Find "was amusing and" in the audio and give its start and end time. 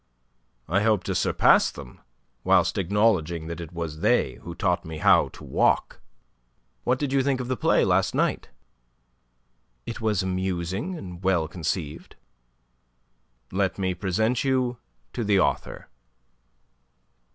10.01-11.21